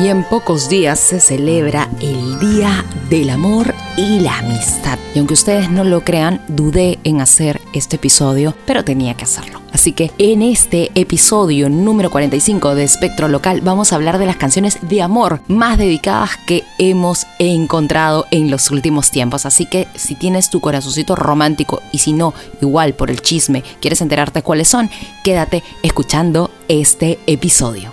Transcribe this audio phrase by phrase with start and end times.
[0.00, 4.98] Y en pocos días se celebra el Día del Amor y la Amistad.
[5.14, 9.60] Y aunque ustedes no lo crean, dudé en hacer este episodio, pero tenía que hacerlo.
[9.70, 14.36] Así que en este episodio número 45 de Espectro Local vamos a hablar de las
[14.36, 19.44] canciones de amor más dedicadas que hemos encontrado en los últimos tiempos.
[19.44, 22.32] Así que si tienes tu corazoncito romántico y si no,
[22.62, 24.88] igual por el chisme, quieres enterarte cuáles son,
[25.22, 27.92] quédate escuchando este episodio.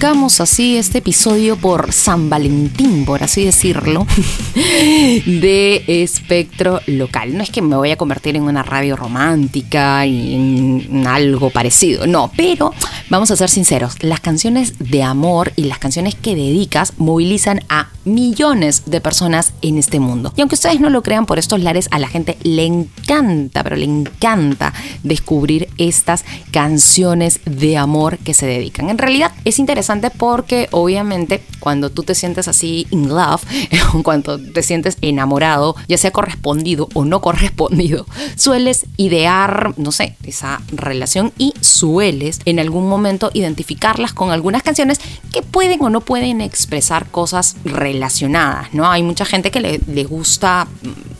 [0.00, 4.06] Arrancamos así este episodio por San Valentín, por así decirlo,
[4.54, 7.36] de espectro local.
[7.36, 12.06] No es que me voy a convertir en una radio romántica y en algo parecido,
[12.06, 12.72] no, pero
[13.10, 17.90] vamos a ser sinceros, las canciones de amor y las canciones que dedicas movilizan a
[18.06, 20.32] millones de personas en este mundo.
[20.34, 23.76] Y aunque ustedes no lo crean por estos lares, a la gente le encanta, pero
[23.76, 28.88] le encanta descubrir estas canciones de amor que se dedican.
[28.88, 33.42] En realidad es interesante porque obviamente cuando tú te sientes así in love,
[34.04, 40.62] cuando te sientes enamorado, ya sea correspondido o no correspondido, sueles idear, no sé, esa
[40.70, 45.00] relación y sueles en algún momento identificarlas con algunas canciones
[45.32, 48.88] que pueden o no pueden expresar cosas relacionadas, ¿no?
[48.88, 50.68] Hay mucha gente que le, le gusta,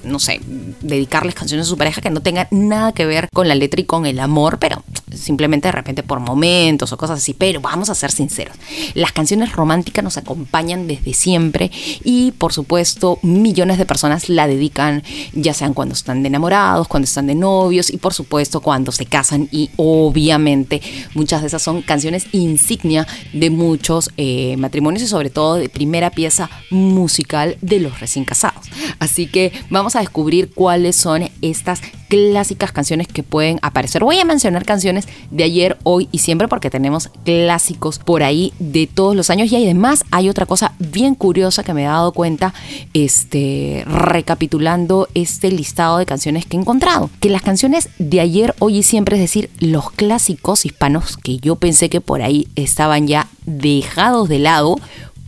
[0.05, 0.41] no sé,
[0.81, 3.85] dedicarles canciones a su pareja que no tengan nada que ver con la letra y
[3.85, 4.83] con el amor, pero
[5.15, 8.57] simplemente de repente por momentos o cosas así, pero vamos a ser sinceros.
[8.95, 11.71] Las canciones románticas nos acompañan desde siempre
[12.05, 17.05] y por supuesto millones de personas la dedican ya sean cuando están de enamorados, cuando
[17.05, 20.81] están de novios y por supuesto cuando se casan y obviamente
[21.15, 26.11] muchas de esas son canciones insignia de muchos eh, matrimonios y sobre todo de primera
[26.11, 28.60] pieza musical de los recién casados.
[28.99, 34.03] Así que vamos a descubrir cuáles son estas clásicas canciones que pueden aparecer.
[34.03, 38.89] Voy a mencionar canciones de ayer, hoy y siempre porque tenemos clásicos por ahí de
[38.89, 42.53] todos los años y además hay otra cosa bien curiosa que me he dado cuenta
[42.95, 48.79] este recapitulando este listado de canciones que he encontrado, que las canciones de ayer, hoy
[48.79, 53.29] y siempre, es decir, los clásicos hispanos que yo pensé que por ahí estaban ya
[53.47, 54.77] dejados de lado,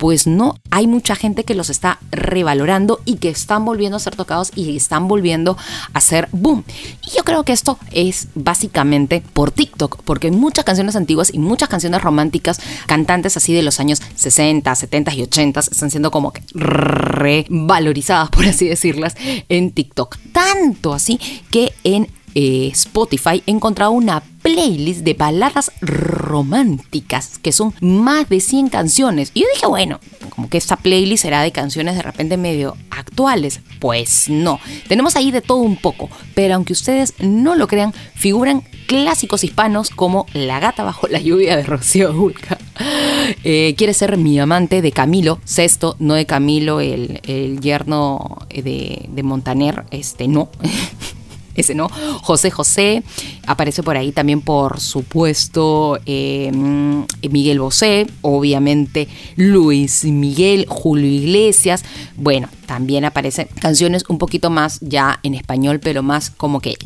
[0.02, 4.16] pues no, hay mucha gente que los está revalorando y que están volviendo a ser
[4.16, 5.56] tocados y están volviendo
[5.92, 6.64] a ser boom.
[7.06, 11.68] Y yo creo que esto es básicamente por TikTok, porque muchas canciones antiguas y muchas
[11.68, 16.42] canciones románticas, cantantes así de los años 60, 70 y 80 están siendo como que
[16.52, 19.14] revalorizadas, por así decirlas,
[19.48, 20.16] en TikTok.
[20.32, 21.20] Tanto así
[21.52, 28.40] que en eh, Spotify he encontrado una playlist de baladas románticas, que son más de
[28.40, 29.30] 100 canciones.
[29.34, 30.00] Y yo dije, bueno,
[30.30, 33.60] como que esta playlist será de canciones de repente medio actuales.
[33.78, 38.62] Pues no, tenemos ahí de todo un poco, pero aunque ustedes no lo crean, figuran
[38.86, 42.58] clásicos hispanos como La gata bajo la lluvia de Rocío Dulca.
[43.44, 49.06] Eh, quiere ser mi amante de Camilo Sexto, no de Camilo, el, el yerno de,
[49.08, 50.50] de Montaner, este no.
[51.54, 51.88] ese no,
[52.22, 53.02] José José,
[53.46, 56.50] aparece por ahí también por supuesto eh,
[57.30, 61.84] Miguel Bosé, obviamente Luis Miguel, Julio Iglesias,
[62.16, 66.76] bueno, también aparecen canciones un poquito más ya en español, pero más como que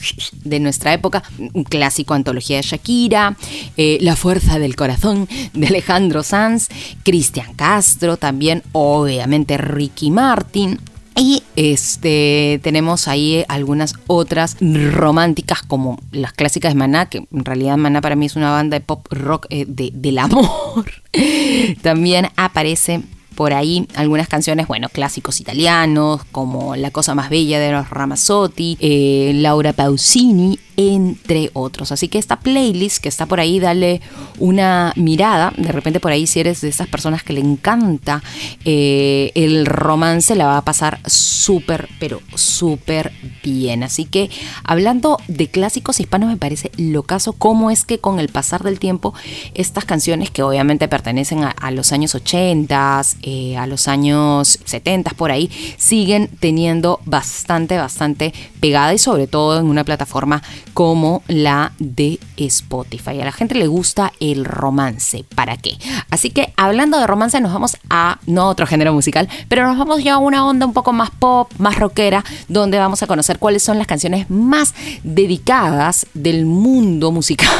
[0.42, 3.36] de nuestra época, un clásico antología de Shakira,
[3.76, 6.68] eh, La Fuerza del Corazón de Alejandro Sanz,
[7.04, 10.80] Cristian Castro, también obviamente Ricky Martin,
[11.16, 17.78] y este tenemos ahí algunas otras románticas como las clásicas de Maná, que en realidad
[17.78, 20.84] Maná para mí es una banda de pop rock eh, de, del amor.
[21.82, 23.02] También aparece
[23.36, 28.78] por ahí algunas canciones, bueno, clásicos italianos, como La cosa más bella de los Ramazzotti,
[28.80, 31.92] eh, Laura Pausini, entre otros.
[31.92, 34.00] Así que esta playlist que está por ahí, dale
[34.38, 35.52] una mirada.
[35.56, 38.22] De repente por ahí, si eres de esas personas que le encanta
[38.64, 43.12] eh, el romance, la va a pasar súper, pero súper
[43.42, 43.82] bien.
[43.82, 44.30] Así que
[44.64, 48.78] hablando de clásicos hispanos, me parece lo caso cómo es que con el pasar del
[48.78, 49.14] tiempo,
[49.54, 55.10] estas canciones que obviamente pertenecen a, a los años 80, eh, a los años 70
[55.14, 60.44] por ahí, siguen teniendo bastante, bastante pegada y sobre todo en una plataforma
[60.74, 63.20] como la de Spotify.
[63.20, 65.76] A la gente le gusta el romance, ¿para qué?
[66.08, 70.04] Así que hablando de romance nos vamos a, no otro género musical, pero nos vamos
[70.04, 73.64] ya a una onda un poco más pop, más rockera, donde vamos a conocer cuáles
[73.64, 74.72] son las canciones más
[75.02, 77.50] dedicadas del mundo musical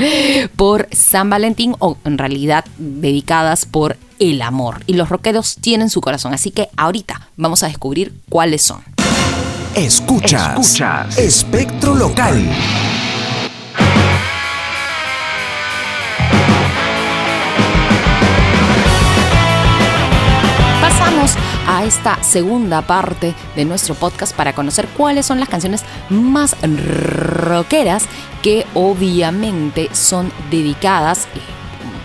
[0.56, 3.98] por San Valentín o en realidad dedicadas por
[4.30, 4.82] el amor.
[4.86, 8.82] Y los rockeros tienen su corazón, así que ahorita vamos a descubrir cuáles son.
[9.74, 11.18] Escuchas, Escuchas.
[11.18, 12.46] Espectro Local.
[20.80, 21.32] Pasamos
[21.66, 28.04] a esta segunda parte de nuestro podcast para conocer cuáles son las canciones más rockeras
[28.42, 31.61] que obviamente son dedicadas eh,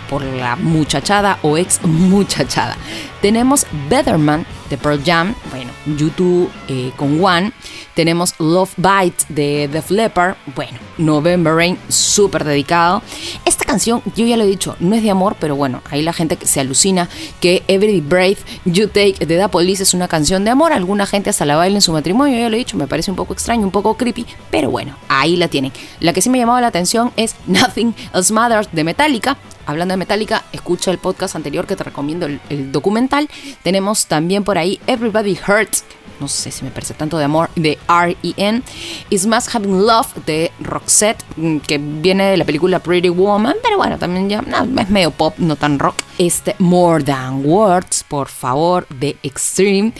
[0.08, 2.76] por la muchachada o ex muchachada.
[3.20, 7.52] Tenemos Betterman de Pearl Jam, bueno, YouTube eh, con One.
[7.94, 13.02] Tenemos Love Bites de The Flipper, bueno, November Rain, súper dedicado.
[13.44, 16.12] Esta canción, yo ya lo he dicho, no es de amor, pero bueno, ahí la
[16.12, 17.08] gente se alucina
[17.40, 20.72] que Every Brave You Take de The Police es una canción de amor.
[20.72, 23.16] Alguna gente hasta la baila en su matrimonio, ya lo he dicho, me parece un
[23.16, 25.72] poco extraño, un poco creepy, pero bueno, ahí la tienen.
[25.98, 29.36] La que sí me llamaba la atención es Nothing Else Matters de Metallica.
[29.68, 33.28] Hablando de Metallica, escucha el podcast anterior que te recomiendo el, el documental.
[33.62, 35.84] Tenemos también por ahí Everybody Hurts,
[36.20, 38.62] no sé si me parece tanto de amor, de R.E.N.
[39.10, 43.76] Is Must Having Love de Roxette, mm, que viene de la película Pretty Woman, pero
[43.76, 45.96] bueno, también ya no, es medio pop, no tan rock.
[46.18, 49.92] Este More Than Words, por favor, de Extreme.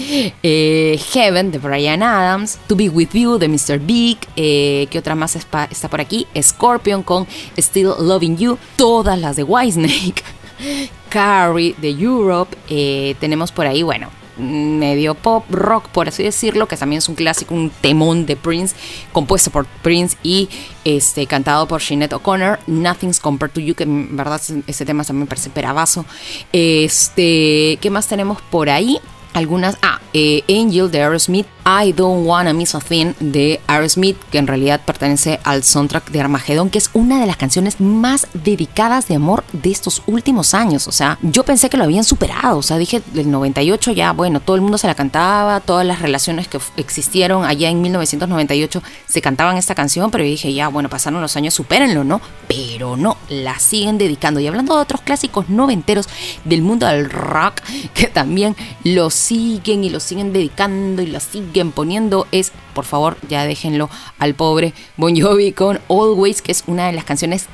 [0.43, 2.59] Eh, Heaven de Brian Adams.
[2.67, 3.79] To Be With You de Mr.
[3.79, 4.19] Big.
[4.35, 6.27] Eh, ¿Qué otra más está por aquí?
[6.41, 7.27] Scorpion con
[7.57, 8.59] Still Loving You.
[8.77, 10.25] Todas las de Whitesnake.
[11.09, 12.57] Carrie de Europe.
[12.69, 14.09] Eh, tenemos por ahí, bueno,
[14.39, 18.75] medio pop rock, por así decirlo, que también es un clásico, un temón de Prince,
[19.13, 20.49] compuesto por Prince y
[20.85, 25.25] este, cantado por Sinead O'Connor, Nothing's Compared to You, que en verdad ese tema también
[25.25, 26.05] me parece peravazo.
[26.53, 28.99] Este, ¿qué más tenemos por ahí?
[29.35, 34.39] Algunas, ah, eh, Angel de Aerosmith, I Don't Wanna Miss a Thing de Aerosmith, que
[34.39, 39.07] en realidad pertenece al soundtrack de Armageddon, que es una de las canciones más dedicadas
[39.07, 40.89] de amor de estos últimos años.
[40.89, 42.57] O sea, yo pensé que lo habían superado.
[42.57, 46.01] O sea, dije, del 98 ya, bueno, todo el mundo se la cantaba, todas las
[46.01, 50.89] relaciones que existieron allá en 1998 se cantaban esta canción, pero yo dije, ya, bueno,
[50.89, 52.23] pasaron los años, supérenlo, ¿no?
[52.49, 54.41] Pero no, la siguen dedicando.
[54.41, 56.09] Y hablando de otros clásicos noventeros
[56.47, 57.61] del mundo del rock,
[57.93, 63.17] que también los siguen y lo siguen dedicando y lo siguen poniendo es, por favor,
[63.29, 67.47] ya déjenlo al pobre Bon Jovi con Always, que es una de las canciones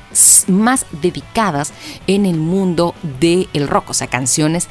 [0.47, 1.73] más dedicadas
[2.07, 4.67] en el mundo del rock, o sea, canciones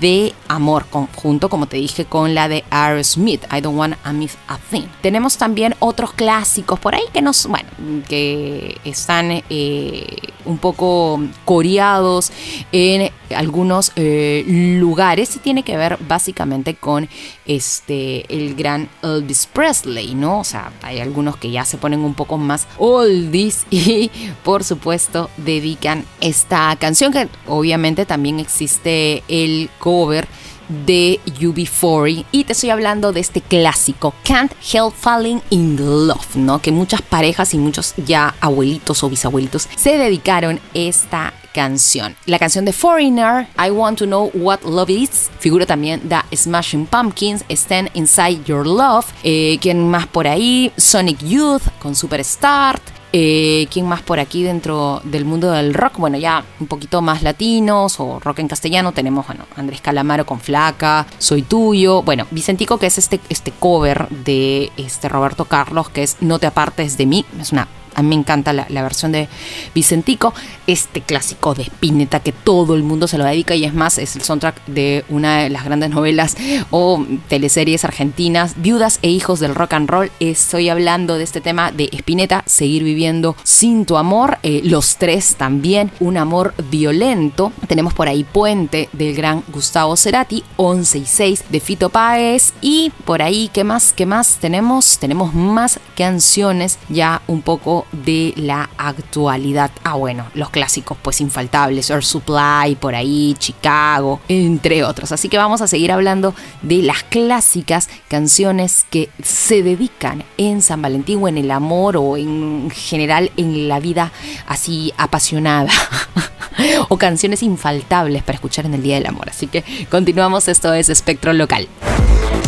[0.00, 4.36] de amor, conjunto, como te dije, con la de Aerosmith, I Don't Want a Miss
[4.48, 4.86] a Thing.
[5.02, 7.68] Tenemos también otros clásicos por ahí que nos, bueno,
[8.08, 12.32] que están eh, un poco coreados
[12.72, 17.08] en algunos eh, lugares y tiene que ver básicamente con
[17.44, 20.40] este el gran Elvis Presley, ¿no?
[20.40, 24.10] O sea, hay algunos que ya se ponen un poco más oldies y
[24.44, 30.26] por supuesto dedican esta canción que obviamente también existe el cover
[30.68, 35.76] de UB40 y te estoy hablando de este clásico Can't Help Falling in
[36.06, 36.60] Love, ¿no?
[36.60, 42.14] Que muchas parejas y muchos ya abuelitos o bisabuelitos se dedicaron esta canción.
[42.26, 46.86] La canción de Foreigner, I Want to Know What Love Is, figura también The Smashing
[46.86, 50.70] Pumpkins, Stand Inside Your Love, eh, ¿quién más por ahí?
[50.76, 52.78] Sonic Youth con Superstar.
[53.18, 55.96] Eh, ¿Quién más por aquí dentro del mundo del rock?
[55.96, 58.92] Bueno, ya un poquito más latinos o rock en castellano.
[58.92, 62.02] Tenemos, bueno, Andrés Calamaro con Flaca, Soy Tuyo.
[62.02, 66.46] Bueno, Vicentico, que es este, este cover de este Roberto Carlos, que es No te
[66.46, 67.24] apartes de mí.
[67.40, 69.28] Es una a mí me encanta la, versión de
[69.74, 70.34] Vicentico,
[70.66, 74.14] este clásico de Spinetta que todo el mundo se lo dedica y es más, es
[74.16, 76.36] el soundtrack de una de las grandes novelas
[76.70, 80.12] o teleseries argentinas, Viudas e Hijos del Rock and Roll.
[80.20, 85.36] Estoy hablando de este tema de Spinetta, Seguir viviendo sin tu amor, eh, Los Tres
[85.36, 87.52] también, Un amor violento.
[87.66, 92.92] Tenemos por ahí Puente del gran Gustavo Cerati, 11 y 6 de Fito Páez y
[93.06, 93.94] por ahí, ¿qué más?
[93.94, 94.98] ¿Qué más tenemos?
[94.98, 99.70] Tenemos más canciones ya un poco de la actualidad.
[99.84, 105.12] Ah, bueno, los clásicos pues infaltables, Earth Supply, por ahí, Chicago, entre otros.
[105.12, 110.82] Así que vamos a seguir hablando de las clásicas canciones que se dedican en San
[110.82, 114.12] Valentín o en el amor o en general en la vida
[114.46, 115.70] así apasionada.
[116.88, 119.28] o canciones infaltables para escuchar en el Día del Amor.
[119.30, 121.68] Así que continuamos, esto es Espectro Local.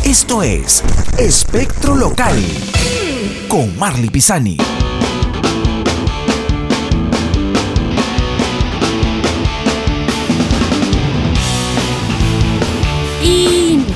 [0.04, 0.83] Esto es
[1.18, 2.37] Espectro Local
[3.49, 4.57] con Marley Pisani.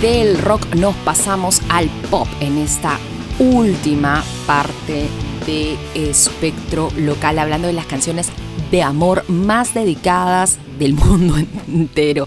[0.02, 2.98] Del rock nos pasamos al pop en esta
[3.38, 5.06] última parte
[5.46, 8.26] de espectro local, hablando de las canciones
[8.72, 11.36] de amor más dedicadas del mundo
[11.68, 12.26] entero.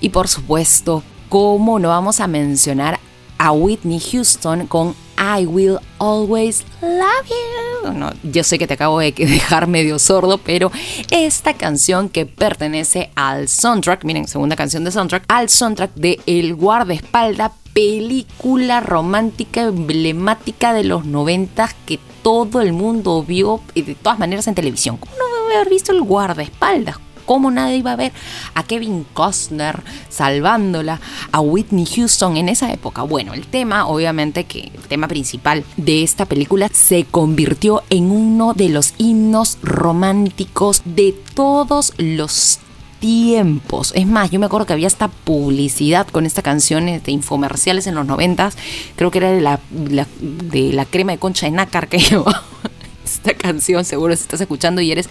[0.00, 2.98] Y por supuesto, ¿cómo no vamos a mencionar
[3.36, 7.92] a Whitney Houston con I Will Always Love You?
[7.92, 10.72] No, yo sé que te acabo de dejar medio sordo, pero
[11.10, 16.56] esta canción que pertenece al soundtrack, miren, segunda canción de soundtrack, al soundtrack de El
[16.56, 24.46] guardaespaldas película romántica emblemática de los noventas que todo el mundo vio de todas maneras
[24.48, 24.96] en televisión.
[24.96, 26.98] ¿Cómo no debe haber visto el guardaespaldas?
[27.24, 28.12] ¿Cómo nadie iba a ver
[28.54, 31.00] a Kevin Costner salvándola
[31.30, 33.02] a Whitney Houston en esa época?
[33.02, 38.54] Bueno, el tema, obviamente que el tema principal de esta película se convirtió en uno
[38.54, 42.60] de los himnos románticos de todos los
[43.02, 43.92] tiempos.
[43.96, 47.96] Es más, yo me acuerdo que había esta publicidad con esta canción de infomerciales en
[47.96, 48.56] los noventas.
[48.94, 52.44] Creo que era de la, de la crema de concha de nácar que llevaba
[53.22, 55.08] esta canción, seguro si estás escuchando y eres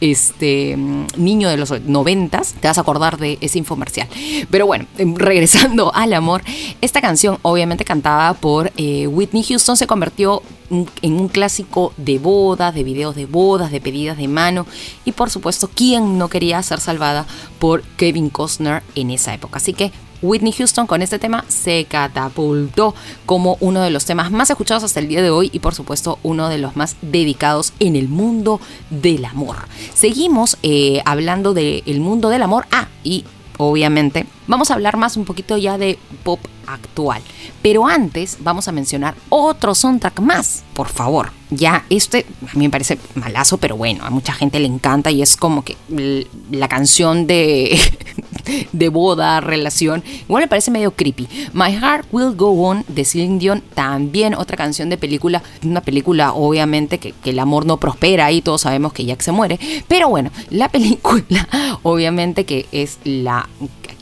[0.00, 0.76] este
[1.16, 4.08] niño de los noventas, te vas a acordar de ese infomercial.
[4.50, 6.42] Pero bueno, em, regresando al amor,
[6.80, 10.42] esta canción, obviamente cantada por eh, Whitney Houston, se convirtió
[11.02, 14.66] en un clásico de bodas, de videos de bodas, de pedidas de mano
[15.04, 17.26] y por supuesto, ¿quién no quería ser salvada
[17.58, 19.58] por Kevin Costner en esa época?
[19.58, 19.92] Así que
[20.22, 22.94] Whitney Houston con este tema se catapultó
[23.26, 26.18] como uno de los temas más escuchados hasta el día de hoy y por supuesto
[26.22, 28.60] uno de los más dedicados en el mundo
[28.90, 29.56] del amor.
[29.94, 32.66] Seguimos eh, hablando del mundo del amor.
[32.70, 33.24] Ah, y
[33.58, 37.22] obviamente vamos a hablar más un poquito ya de pop actual.
[37.62, 41.30] Pero antes vamos a mencionar otro soundtrack más, por favor.
[41.50, 45.22] Ya, este a mí me parece malazo, pero bueno, a mucha gente le encanta y
[45.22, 45.76] es como que
[46.50, 47.78] la canción de,
[48.72, 51.28] de boda, relación, igual me parece medio creepy.
[51.52, 56.32] My Heart Will Go On de Celine Dion, también otra canción de película, una película
[56.32, 59.58] obviamente que, que el amor no prospera y todos sabemos que Jack se muere,
[59.88, 61.48] pero bueno, la película
[61.82, 63.48] obviamente que es la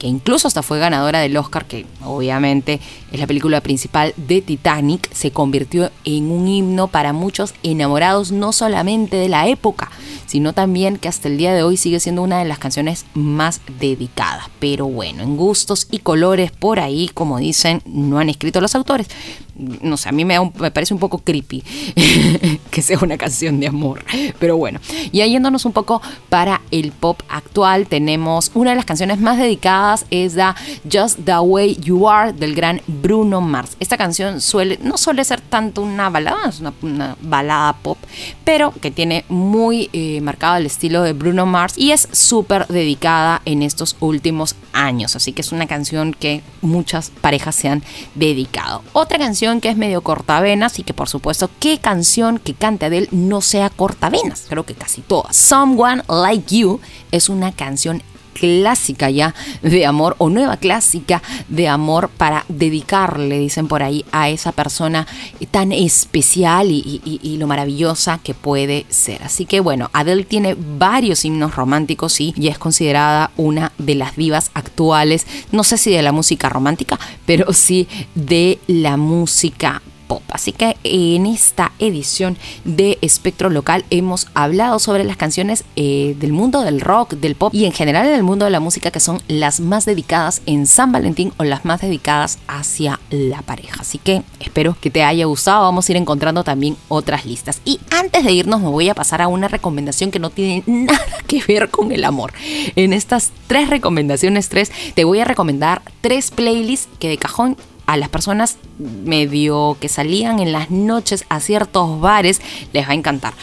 [0.01, 2.81] que incluso hasta fue ganadora del Oscar, que obviamente
[3.13, 8.53] es la película principal de Titanic, se convirtió en un himno para muchos enamorados no
[8.53, 9.91] solamente de la época,
[10.25, 13.61] sino también que hasta el día de hoy sigue siendo una de las canciones más
[13.79, 14.47] dedicadas.
[14.59, 19.09] Pero bueno, en gustos y colores por ahí, como dicen, no han escrito los autores
[19.57, 21.63] no sé, a mí me, me parece un poco creepy
[22.71, 24.05] que sea una canción de amor.
[24.39, 24.81] Pero bueno,
[25.13, 30.07] y yéndonos un poco para el pop actual, tenemos una de las canciones más dedicadas,
[30.11, 30.57] es la
[30.91, 33.77] Just the Way You Are del gran Bruno Mars.
[33.81, 37.99] Esta canción suele, no suele ser tanto una balada, es una, balada pop,
[38.45, 43.43] pero que tiene muy eh, marcado el estilo de Bruno Mars y es súper dedicada
[43.45, 45.17] en estos últimos años.
[45.17, 47.83] Así que es una canción que muchas parejas se han
[48.15, 48.83] dedicado.
[48.93, 53.09] Otra canción que es medio cortavenas y que por supuesto, ¿qué canción que cante Adele
[53.11, 54.47] no sea cortavenas?
[54.51, 55.35] Creo que casi todas.
[55.35, 56.79] Someone Like You
[57.11, 58.03] es una canción
[58.41, 64.31] clásica ya de amor o nueva clásica de amor para dedicarle, dicen por ahí, a
[64.31, 65.07] esa persona
[65.51, 69.23] tan especial y, lo maravillosa que puede ser.
[69.23, 74.51] Así que bueno, Adele tiene varios himnos románticos y es considerada una de las divas
[74.55, 79.83] actuales, no sé si de la música romántica, pero sí de la música
[80.31, 86.33] Así que en esta edición de Espectro Local hemos hablado sobre las canciones eh, del
[86.33, 89.01] mundo del rock, del pop y en general en el mundo de la música que
[89.01, 93.81] son las más dedicadas en San Valentín o las más dedicadas hacia la pareja.
[93.81, 95.63] Así que espero que te haya gustado.
[95.63, 97.61] Vamos a ir encontrando también otras listas.
[97.65, 101.01] Y antes de irnos me voy a pasar a una recomendación que no tiene nada
[101.27, 102.33] que ver con el amor.
[102.77, 107.57] En estas tres recomendaciones, tres, te voy a recomendar tres playlists que de cajón
[107.91, 112.41] a las personas medio que salían en las noches a ciertos bares
[112.73, 113.35] les va a encantar.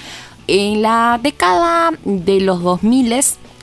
[0.48, 3.14] En la década de los 2000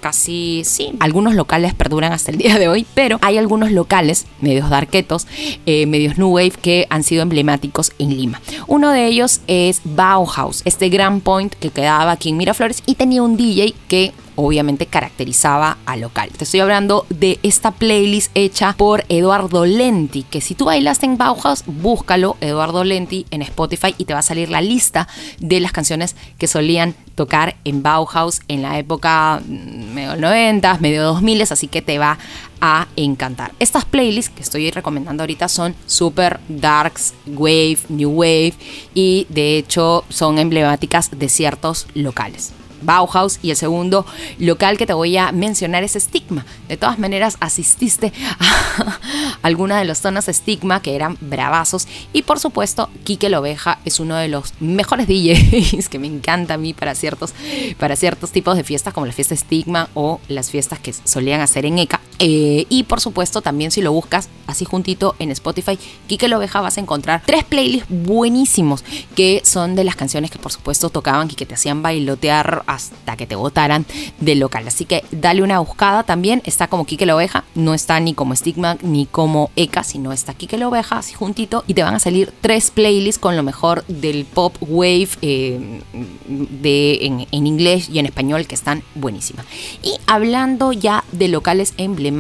[0.03, 0.93] casi sí.
[1.01, 5.27] Algunos locales perduran hasta el día de hoy, pero hay algunos locales, medios darketos,
[5.65, 8.43] eh, medios new wave, que han sido emblemáticos en Lima.
[8.67, 13.23] Uno de ellos es Bauhaus, este gran point que quedaba aquí en Miraflores y tenía
[13.23, 16.31] un DJ que obviamente caracterizaba a local.
[16.37, 21.19] Te estoy hablando de esta playlist hecha por Eduardo Lenti, que si tú bailaste en
[21.19, 25.73] Bauhaus, búscalo Eduardo Lenti en Spotify y te va a salir la lista de las
[25.73, 31.69] canciones que solían tocar en Bauhaus en la época mm, medio 90, medio 2000, así
[31.69, 32.19] que te va
[32.61, 33.53] a encantar.
[33.59, 38.55] Estas playlists que estoy recomendando ahorita son super darks, wave, new wave
[38.95, 42.53] y de hecho son emblemáticas de ciertos locales.
[42.85, 44.07] Bauhaus y el segundo
[44.39, 46.45] local que te voy a mencionar es Stigma.
[46.69, 48.99] De todas maneras, asististe a
[49.43, 54.17] alguna de los zonas Stigma que eran bravazos y por supuesto, Kike Loveja es uno
[54.17, 57.35] de los mejores DJs que me encanta a mí para ciertos,
[57.79, 61.67] para ciertos tipos de fiestas como la fiesta Stigma o las fiestas que solían hacer
[61.67, 62.01] en ECA.
[62.27, 66.79] Eh, y por supuesto, también si lo buscas así juntito en Spotify, Kike Loveja vas
[66.79, 68.83] a encontrar tres playlists buenísimos
[69.15, 73.19] que son de las canciones que por supuesto tocaban y que te hacían bailotear hasta
[73.19, 73.85] que te votaran
[74.21, 74.67] del local.
[74.67, 76.41] Así que dale una buscada también.
[76.47, 80.33] Está como Kike la Oveja, no está ni como Stigma ni como Eka, sino está
[80.33, 81.63] Kike la Oveja, así juntito.
[81.67, 85.83] Y te van a salir tres playlists con lo mejor del pop wave eh,
[86.27, 89.45] de, en, inglés y en español que están buenísimas.
[89.83, 92.14] Y hablando ya de locales emblemáticos,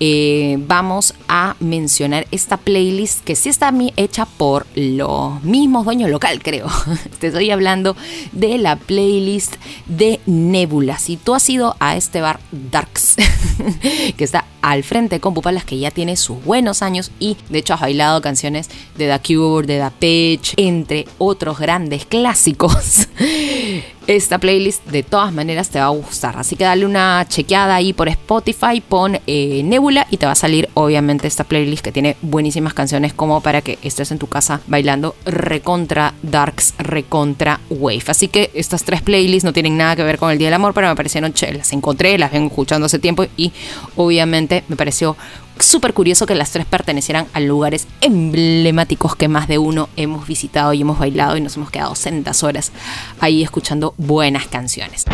[0.00, 6.40] eh, vamos a mencionar esta playlist que sí está hecha por los mismos dueños local,
[6.42, 6.68] creo.
[7.18, 7.96] Te estoy hablando
[8.32, 10.98] de la playlist de Nebula.
[10.98, 13.16] Si tú has ido a este bar Darks,
[14.16, 17.74] que está al frente de Compupalas, que ya tiene sus buenos años y de hecho
[17.74, 23.08] has bailado canciones de The Cure, de The Pitch, entre otros grandes clásicos.
[24.06, 27.92] Esta playlist de todas maneras te va a gustar, así que dale una chequeada ahí
[27.92, 32.16] por Spotify, pon eh, Nebula y te va a salir obviamente esta playlist que tiene
[32.22, 38.04] buenísimas canciones como para que estés en tu casa bailando recontra Darks, recontra Wave.
[38.08, 40.74] Así que estas tres playlists no tienen nada que ver con el Día del Amor,
[40.74, 43.52] pero me parecieron chéveres, las encontré, las vengo escuchando hace tiempo y
[43.96, 45.16] obviamente me pareció
[45.58, 50.72] súper curioso que las tres pertenecieran a lugares emblemáticos que más de uno hemos visitado
[50.72, 52.72] y hemos bailado y nos hemos quedado sentas horas
[53.20, 55.04] ahí escuchando buenas canciones.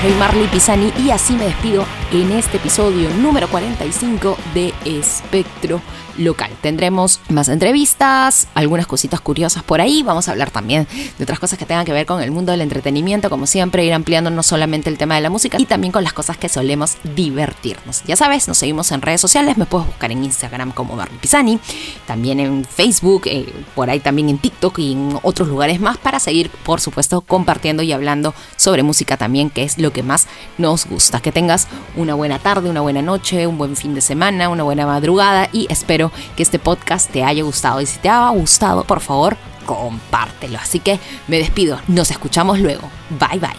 [0.00, 5.80] Soy Marley Pisani y así me despido en este episodio número 45 de Espectro
[6.18, 6.50] local.
[6.60, 10.02] Tendremos más entrevistas, algunas cositas curiosas por ahí.
[10.02, 10.86] Vamos a hablar también
[11.18, 13.92] de otras cosas que tengan que ver con el mundo del entretenimiento, como siempre, ir
[13.92, 16.96] ampliando no solamente el tema de la música y también con las cosas que solemos
[17.14, 18.02] divertirnos.
[18.04, 21.58] Ya sabes, nos seguimos en redes sociales, me puedes buscar en Instagram como Marley Pisani,
[22.06, 26.20] también en Facebook, eh, por ahí también en TikTok y en otros lugares más para
[26.20, 30.26] seguir, por supuesto, compartiendo y hablando sobre música también, que es lo que más
[30.58, 31.20] nos gusta.
[31.20, 31.68] Que tengas
[32.00, 35.66] una buena tarde, una buena noche, un buen fin de semana, una buena madrugada y
[35.70, 37.80] espero que este podcast te haya gustado.
[37.80, 39.36] Y si te ha gustado, por favor,
[39.66, 40.58] compártelo.
[40.58, 41.78] Así que me despido.
[41.88, 42.88] Nos escuchamos luego.
[43.10, 43.50] Bye bye.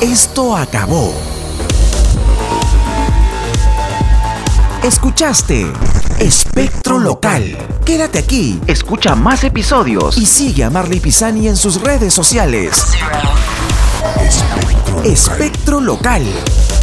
[0.00, 1.12] Esto acabó.
[4.82, 5.66] Escuchaste
[6.20, 7.56] Espectro Local.
[7.84, 12.86] Quédate aquí, escucha más episodios y sigue a Marley Pisani en sus redes sociales.
[15.04, 16.77] Espectro Local.